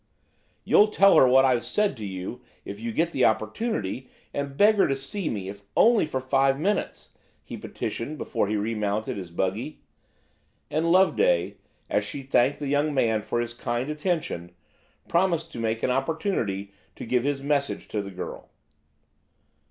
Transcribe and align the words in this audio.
"You'll 0.63 0.87
tell 0.87 1.15
her 1.17 1.27
what 1.27 1.45
I've 1.45 1.63
said 1.63 1.95
to 1.97 2.05
you, 2.07 2.41
if 2.65 2.79
you 2.79 2.91
get 2.91 3.11
the 3.11 3.23
opportunity, 3.23 4.09
and 4.33 4.57
beg 4.57 4.77
her 4.77 4.87
to 4.87 4.95
see 4.95 5.29
me, 5.29 5.47
if 5.47 5.61
only 5.77 6.07
for 6.07 6.19
five 6.19 6.59
minutes?" 6.59 7.11
he 7.43 7.55
petitioned 7.55 8.17
before 8.17 8.47
he 8.47 8.55
re 8.57 8.73
mounted 8.73 9.15
his 9.15 9.29
buggy. 9.29 9.83
And 10.71 10.91
Loveday, 10.91 11.57
as 11.87 12.03
she 12.03 12.23
thanked 12.23 12.57
the 12.57 12.67
young 12.67 12.95
man 12.95 13.21
for 13.21 13.39
his 13.39 13.53
kind 13.53 13.91
attention, 13.91 14.53
promised 15.07 15.51
to 15.51 15.59
make 15.59 15.83
an 15.83 15.91
opportunity 15.91 16.71
to 16.95 17.05
give 17.05 17.23
his 17.23 17.43
message 17.43 17.87
to 17.89 18.01
the 18.01 18.09
girl. 18.09 18.49